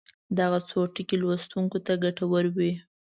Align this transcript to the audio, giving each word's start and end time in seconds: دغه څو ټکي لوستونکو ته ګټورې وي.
دغه 0.39 0.57
څو 0.69 0.79
ټکي 0.93 1.17
لوستونکو 1.21 1.77
ته 1.85 1.93
ګټورې 2.03 2.51
وي. 2.57 2.71